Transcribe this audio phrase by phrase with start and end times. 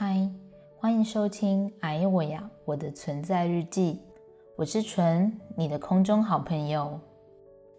[0.00, 0.30] 嗨，
[0.78, 3.94] 欢迎收听《哎我呀我的存在日记》，
[4.54, 7.00] 我是纯，你的空中好朋友。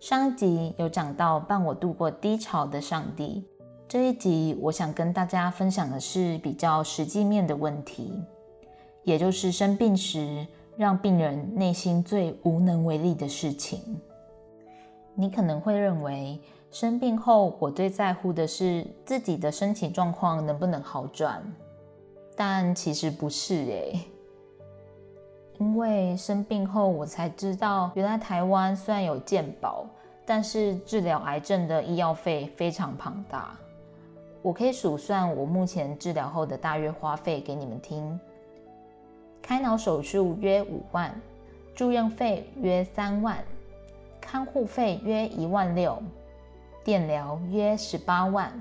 [0.00, 3.46] 上集有讲到伴我度过低潮的上帝，
[3.86, 8.20] 这一集我想跟大家分享的是比较实际面的问题，
[9.04, 10.44] 也就是生病时
[10.76, 13.80] 让病人内心最无能为力的事情。
[15.14, 16.40] 你可能会认为，
[16.72, 21.40] 生病后我最在乎的是自己的身体状况能不能好转，
[22.40, 24.00] 但其实不是诶。
[25.58, 29.84] 因为生病后我才知道，原来台湾虽然有健保，
[30.24, 33.56] 但是治疗癌症的医药费非常庞大。
[34.40, 38.20] 我可以数算我目前治疗后的大约花费给你们听：
[39.42, 41.12] 开脑手术约五万，
[41.74, 43.36] 住院费约三万。
[44.20, 46.00] 看护费约一万六，
[46.84, 48.52] 电疗约十八万。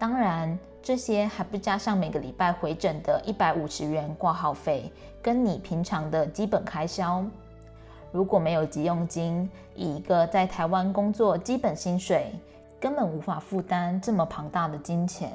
[0.00, 4.90] 当然，这些还不加上每个礼拜回诊的一百五十元挂号费，
[5.20, 7.22] 跟你平常的基本开销。
[8.10, 12.32] 如果没有急用金，以一个在台湾工作基本薪水，
[12.80, 15.32] 根本无法负担这么庞大的金钱。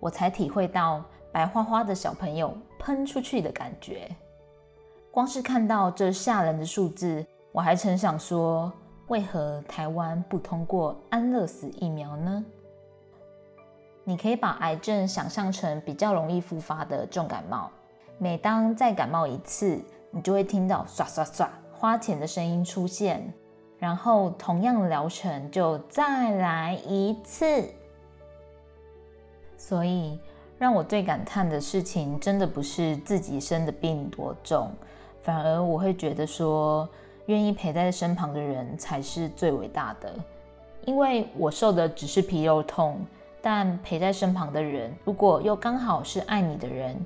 [0.00, 4.10] 我才体会到白花花的小朋友喷出去的感觉。
[5.12, 7.24] 光是看到这吓人的数字。
[7.52, 8.72] 我还曾想说，
[9.06, 12.44] 为何台湾不通过安乐死疫苗呢？
[14.08, 17.68] 你可以把癌症想象成比较容易复发的重感冒，
[18.18, 19.80] 每当再感冒一次，
[20.12, 23.34] 你就会听到唰唰唰花钱的声音出现，
[23.78, 27.68] 然后同样的疗程就再来一次。
[29.56, 30.20] 所以，
[30.56, 34.70] 让我最感叹的事情，真的不是自己生的病多重，
[35.22, 36.88] 反而我会觉得说。
[37.26, 40.14] 愿意陪在身旁的人才是最伟大的，
[40.84, 43.04] 因为我受的只是皮肉痛，
[43.48, 46.96] 但陪在身旁的人，如果又刚好是爱你的人，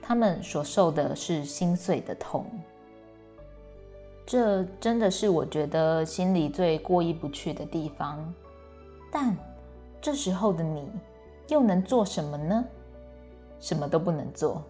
[0.00, 2.46] 他们所受的是心碎的痛。
[4.24, 8.32] 这真的是我觉得心里最过意不去的地方。
[9.12, 9.36] 但
[10.00, 10.90] 这时候的你
[11.48, 12.64] 又能做什么呢？
[13.60, 14.62] 什么都不能做。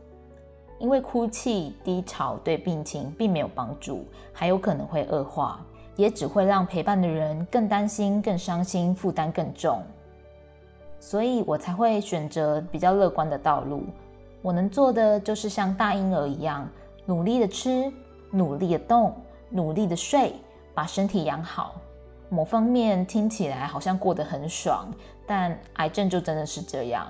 [0.81, 5.65] 因为哭泣、低潮对病情并没有帮助，还有可能会恶化，
[5.95, 9.81] 也只会让陪伴的人更担心、更伤心，负担更重。
[11.07, 13.85] 所以我才会选择比较乐观的道路。
[14.43, 16.69] 我能做的就是像大婴儿一样，
[17.05, 17.93] 努力的吃，
[18.33, 19.15] 努力的动，
[19.49, 20.35] 努力的睡，
[20.75, 21.77] 把身体养好。
[22.29, 24.93] 某方面听起来好像过得很爽，
[25.25, 27.07] 但癌症就真的是这样。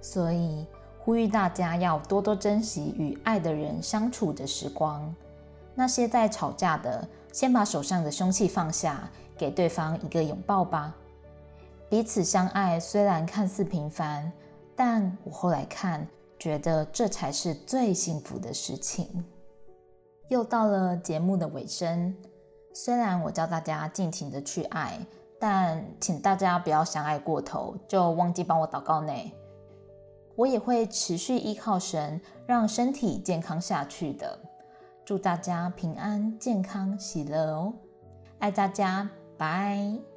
[0.00, 0.64] 所以。
[1.04, 5.12] 呼吁大家要多多珍惜与爱的人相处的时光。
[5.74, 10.94] 那些在吵架的，先把手上的凶器放下，给对方一个拥抱吧。
[11.92, 14.32] 彼此相爱虽然看似平凡，
[14.74, 16.08] 但我后来看，
[16.38, 19.22] 觉得这才是最幸福的事情。
[20.30, 22.16] 又到了节目的尾声，
[22.72, 25.06] 虽然我教大家尽情的去爱，
[25.38, 29.12] 但请大家不要相爱过头，就忘记帮我祷告呢。
[30.34, 34.38] 我也会持续依靠神，让身体健康下去的。
[35.04, 37.74] 祝大家平安、健康、喜乐哦！
[38.38, 40.11] 爱大家，拜。